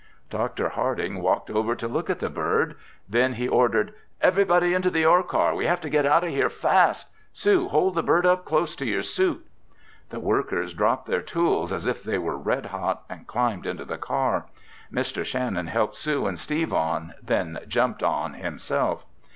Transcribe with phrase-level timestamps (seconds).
[0.31, 0.69] Dr.
[0.69, 2.73] Harding walked over to look at the bird.
[3.07, 5.53] Then he ordered, "Everybody into the ore car!
[5.53, 7.11] We have to get out of here fast!
[7.31, 9.45] Sue, hold the bird up close to your suit!"
[10.09, 13.99] The workers dropped their tools as if they were red hot and climbed into the
[13.99, 14.47] car.
[14.91, 15.23] Mr.
[15.23, 19.05] Shannon helped Sue and Steve on, then jumped on himself.